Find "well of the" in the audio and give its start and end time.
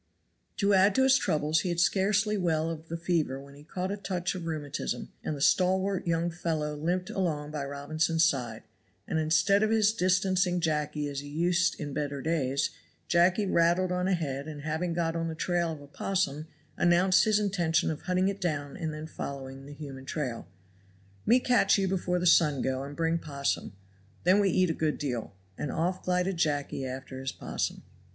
2.35-2.97